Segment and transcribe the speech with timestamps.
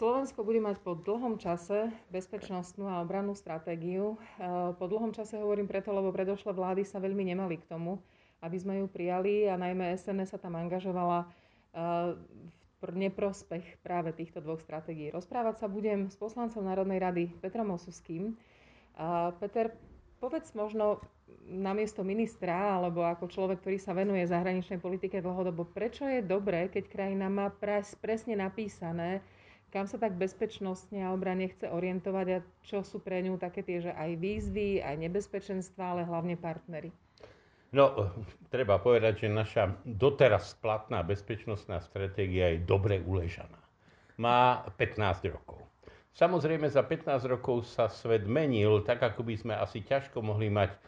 [0.00, 4.16] Slovensko bude mať po dlhom čase bezpečnostnú a obrannú stratégiu.
[4.16, 8.00] E, po dlhom čase hovorím preto, lebo predošlé vlády sa veľmi nemali k tomu,
[8.40, 11.26] aby sme ju prijali a najmä SNS sa tam angažovala e,
[12.80, 15.12] v neprospech práve týchto dvoch stratégií.
[15.12, 18.40] Rozprávať sa budem s poslancom Národnej rady Petrom Osuským.
[19.36, 19.76] Peter,
[20.16, 21.04] povedz možno
[21.44, 26.88] namiesto ministra alebo ako človek, ktorý sa venuje zahraničnej politike dlhodobo, prečo je dobré, keď
[26.88, 29.20] krajina má pres, presne napísané,
[29.70, 33.78] kam sa tak bezpečnostne a obrane chce orientovať a čo sú pre ňu také tie,
[33.78, 36.90] že aj výzvy, aj nebezpečenstva, ale hlavne partnery?
[37.70, 38.10] No,
[38.50, 43.62] treba povedať, že naša doteraz platná bezpečnostná stratégia je dobre uležaná.
[44.18, 45.62] Má 15 rokov.
[46.10, 50.74] Samozrejme, za 15 rokov sa svet menil, tak ako by sme asi ťažko mohli mať
[50.74, 50.78] e,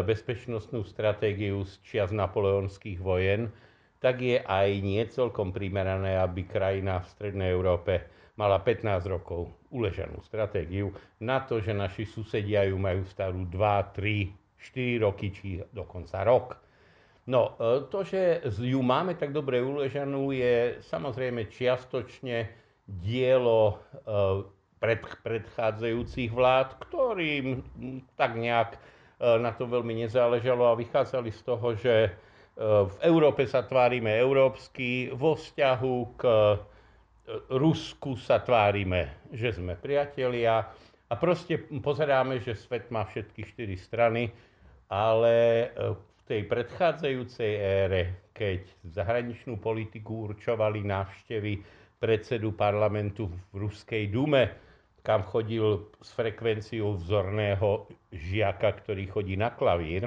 [0.00, 3.52] bezpečnostnú stratégiu z čias napoleonských vojen,
[4.00, 8.08] tak je aj nie celkom primerané, aby krajina v Strednej Európe
[8.40, 10.88] mala 15 rokov uležanú stratégiu
[11.20, 13.52] na to, že naši susedia ju majú starú 2,
[13.92, 16.56] 3, 4 roky, či dokonca rok.
[17.28, 22.48] No, e, to, že ju máme tak dobre uležanú, je samozrejme čiastočne
[22.88, 24.08] dielo e,
[24.80, 27.60] pred, predchádzajúcich vlád, ktorým
[28.16, 28.78] tak nejak e,
[29.36, 31.94] na to veľmi nezáležalo a vychádzali z toho, že
[32.60, 36.22] v Európe sa tvárime európsky, vo vzťahu k
[37.48, 40.68] Rusku sa tvárime, že sme priatelia.
[41.08, 44.30] A proste pozeráme, že svet má všetky štyri strany,
[44.86, 51.52] ale e, v tej predchádzajúcej ére, keď zahraničnú politiku určovali návštevy
[51.98, 54.54] predsedu parlamentu v Ruskej dume,
[55.02, 60.06] kam chodil s frekvenciou vzorného žiaka, ktorý chodí na klavír,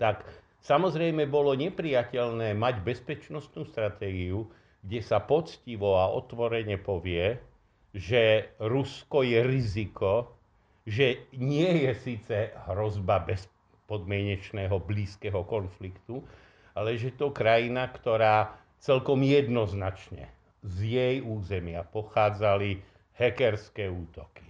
[0.00, 0.26] tak
[0.62, 4.48] samozrejme bolo nepriateľné mať bezpečnostnú stratégiu,
[4.82, 7.38] kde sa poctivo a otvorene povie,
[7.94, 10.34] že Rusko je riziko,
[10.82, 16.24] že nie je síce hrozba bezpodmienečného blízkeho konfliktu,
[16.74, 20.26] ale že to krajina, ktorá celkom jednoznačne
[20.64, 22.82] z jej územia pochádzali
[23.14, 24.46] hackerské útoky.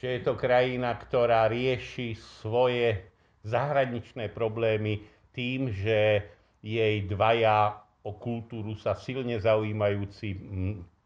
[0.00, 3.04] Že je to krajina, ktorá rieši svoje
[3.44, 6.24] zahraničné problémy tým, že
[6.64, 10.38] jej dvaja o kultúru sa silne zaujímajúci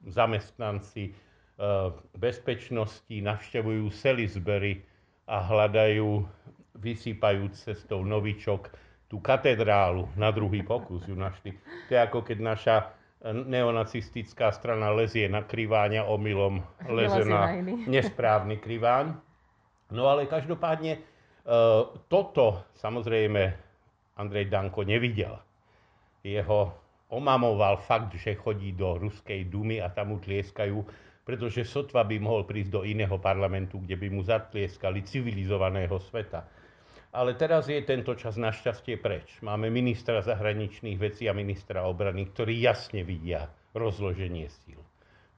[0.06, 1.12] zamestnanci e,
[2.15, 4.83] bezpečnosti navštevujú Salisbury
[5.27, 6.22] a hľadajú,
[6.78, 8.71] vysypajúc cestou novičok,
[9.09, 11.56] tú katedrálu na druhý pokus ju našli.
[11.88, 12.77] To je ako keď naša
[13.25, 17.50] neonacistická strana lezie na kriváňa omylom leze na
[17.94, 19.17] nesprávny kriváň.
[19.91, 21.00] No ale každopádne e,
[22.06, 23.68] toto samozrejme
[24.19, 25.39] Andrej Danko nevidel.
[26.27, 26.75] Jeho
[27.09, 30.77] omamoval fakt, že chodí do Ruskej dumy a tam mu tlieskajú,
[31.25, 36.45] pretože sotva by mohol prísť do iného parlamentu, kde by mu zatlieskali civilizovaného sveta.
[37.09, 39.41] Ale teraz je tento čas našťastie preč.
[39.41, 44.81] Máme ministra zahraničných vecí a ministra obrany, ktorí jasne vidia rozloženie síl.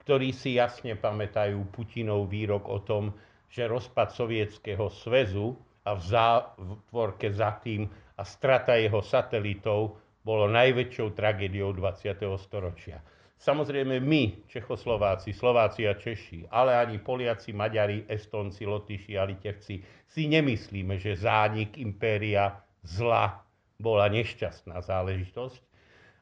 [0.03, 3.15] Ktorí si jasne pamätajú Putinov výrok o tom,
[3.47, 5.55] že rozpad sovietského svezu
[5.87, 7.87] a v zátvorke za tým
[8.21, 12.21] a strata jeho satelitov bolo najväčšou tragédiou 20.
[12.37, 13.01] storočia.
[13.41, 20.29] Samozrejme my, Čechoslováci, Slováci a Češi, ale ani Poliaci, Maďari, Estonci, Lotyši a Litevci si
[20.29, 23.41] nemyslíme, že zánik impéria zla
[23.81, 25.61] bola nešťastná záležitosť,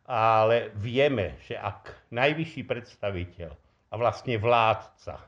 [0.07, 3.51] ale vieme, že ak najvyšší predstaviteľ
[3.91, 5.19] a vlastne vládca,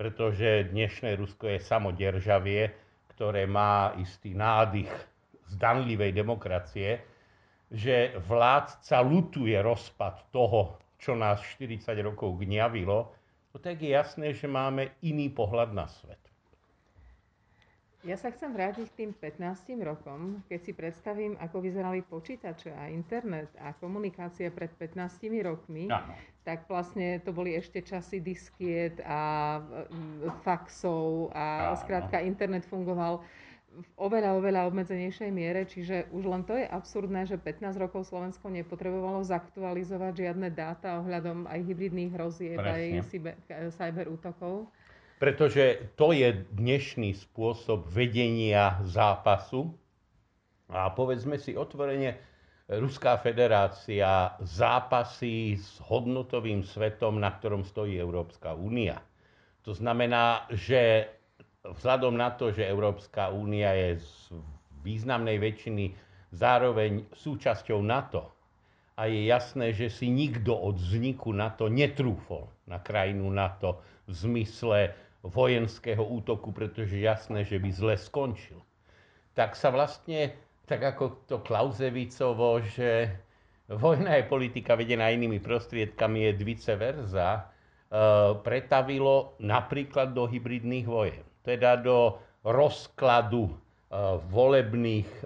[0.00, 2.72] pretože dnešné Rusko je samoderžavie,
[3.12, 4.88] ktoré má istý nádych
[5.52, 7.02] zdanlivej demokracie,
[7.70, 12.98] že vládca lutuje rozpad toho, čo nás 40 rokov gňavilo,
[13.52, 16.20] no tak je jasné, že máme iný pohľad na svet.
[18.06, 22.86] Ja sa chcem vrátiť k tým 15 rokom, keď si predstavím, ako vyzerali počítače a
[22.86, 26.14] internet a komunikácia pred 15 rokmi, ano.
[26.46, 29.58] tak vlastne to boli ešte časy diskiet a
[30.46, 31.82] faxov a ano.
[31.82, 33.26] skrátka internet fungoval
[33.76, 38.48] v oveľa, oveľa obmedzenejšej miere, čiže už len to je absurdné, že 15 rokov Slovensko
[38.48, 43.04] nepotrebovalo zaktualizovať žiadne dáta ohľadom aj hybridných hrozieb, aj
[43.76, 44.72] cyber útokov.
[45.20, 49.72] Pretože to je dnešný spôsob vedenia zápasu.
[50.66, 52.18] A povedzme si otvorene,
[52.66, 58.98] Ruská federácia zápasí s hodnotovým svetom, na ktorom stojí Európska únia.
[59.62, 61.06] To znamená, že
[61.74, 64.10] vzhľadom na to, že Európska únia je z
[64.86, 65.84] významnej väčšiny
[66.30, 68.30] zároveň súčasťou NATO
[68.96, 74.78] a je jasné, že si nikto od vzniku NATO netrúfol na krajinu NATO v zmysle
[75.26, 78.62] vojenského útoku, pretože jasné, že by zle skončil.
[79.34, 80.32] Tak sa vlastne,
[80.64, 83.10] tak ako to Klausevicovo, že
[83.68, 87.42] vojna je politika vedená inými prostriedkami, je vice versa, e,
[88.40, 91.26] pretavilo napríklad do hybridných vojen.
[91.46, 93.54] Teda do rozkladu e,
[94.26, 95.22] volebných e,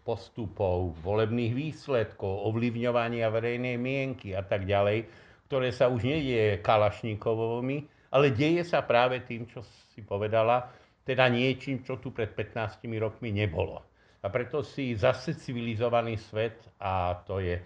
[0.00, 5.04] postupov, volebných výsledkov, ovlivňovania verejnej mienky a tak ďalej,
[5.52, 9.60] ktoré sa už nedieje Kalašníkovými, ale deje sa práve tým, čo
[9.92, 10.72] si povedala,
[11.04, 13.84] teda niečím, čo tu pred 15 rokmi nebolo.
[14.20, 17.56] A preto si zase civilizovaný svet, a to je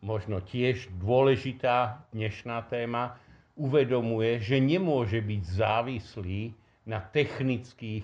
[0.00, 3.18] možno tiež dôležitá dnešná téma,
[3.58, 6.54] uvedomuje, že nemôže byť závislý
[6.88, 8.02] na technických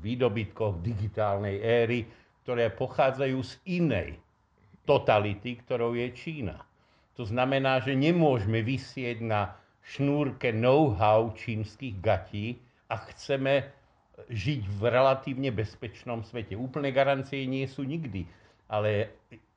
[0.00, 2.06] výdobytkoch digitálnej éry,
[2.46, 4.08] ktoré pochádzajú z inej
[4.86, 6.62] totality, ktorou je Čína.
[7.18, 12.58] To znamená, že nemôžeme vysieť na šnúrke know-how čínskych gatí
[12.88, 13.66] a chceme
[14.30, 16.54] žiť v relatívne bezpečnom svete.
[16.54, 18.24] Úplné garancie nie sú nikdy,
[18.70, 19.10] ale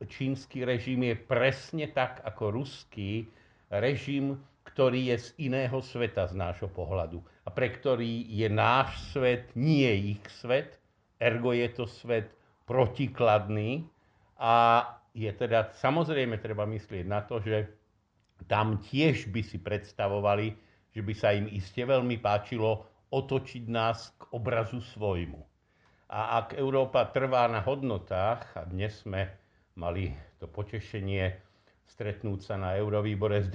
[0.10, 3.30] čínsky režim je presne tak ako ruský
[3.70, 4.42] režim,
[4.78, 10.14] ktorý je z iného sveta z nášho pohľadu a pre ktorý je náš svet nie
[10.14, 10.78] ich svet,
[11.18, 12.30] ergo je to svet
[12.70, 13.90] protikladný
[14.38, 14.86] a
[15.18, 17.74] je teda samozrejme treba myslieť na to, že
[18.46, 20.54] tam tiež by si predstavovali,
[20.94, 25.42] že by sa im iste veľmi páčilo otočiť nás k obrazu svojmu.
[26.14, 29.26] A ak Európa trvá na hodnotách, a dnes sme
[29.74, 31.47] mali to potešenie
[31.88, 33.50] stretnúť sa na Eurovýbore s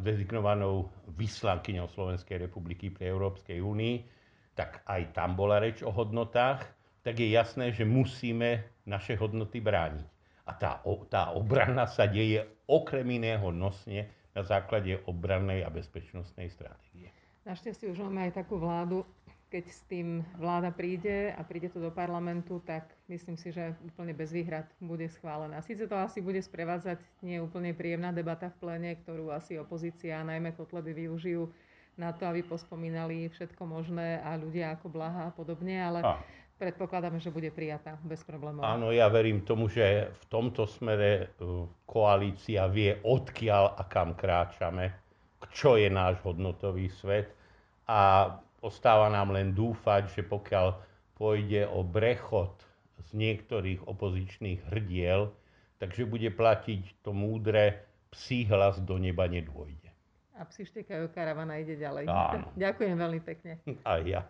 [0.00, 3.96] dezignovanou vyslankyňou Slovenskej republiky pri Európskej únii,
[4.56, 6.64] tak aj tam bola reč o hodnotách,
[7.04, 10.06] tak je jasné, že musíme naše hodnoty brániť.
[10.46, 10.78] A tá,
[11.10, 17.10] tá obrana sa deje okrem iného nosne na základe obrannej a bezpečnostnej stratégie.
[17.46, 19.06] Našťastie už máme aj takú vládu,
[19.46, 24.10] keď s tým vláda príde a príde to do parlamentu, tak myslím si, že úplne
[24.10, 25.62] bez výhrad bude schválená.
[25.62, 30.50] Sice to asi bude sprevádzať nie úplne príjemná debata v plene, ktorú asi opozícia, najmä
[30.58, 31.46] Kotleby, využijú
[31.96, 36.20] na to, aby pospomínali všetko možné a ľudia ako Blaha a podobne, ale a
[36.56, 38.64] predpokladáme, že bude prijatá bez problémov.
[38.64, 41.24] Áno, ja verím tomu, že v tomto smere e,
[41.84, 44.96] koalícia vie, odkiaľ a kam kráčame,
[45.52, 47.28] čo je náš hodnotový svet
[47.86, 48.32] a
[48.66, 50.74] ostáva nám len dúfať, že pokiaľ
[51.14, 52.58] pôjde o brechod
[53.06, 55.30] z niektorých opozičných hrdiel,
[55.78, 59.86] takže bude platiť to múdre psí hlas do neba nedôjde.
[60.36, 62.04] A psi štekajú, karavana ide ďalej.
[62.12, 62.52] Áno.
[62.60, 63.56] Ďakujem veľmi pekne.
[63.88, 64.28] A ja.